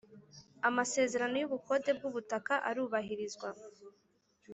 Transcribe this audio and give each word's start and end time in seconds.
Amasezerano 0.69 1.35
y’ 1.37 1.47
ubukode 1.47 1.89
bw 1.97 2.03
‘ubutaka 2.09 2.53
arubahirizwa. 2.69 3.49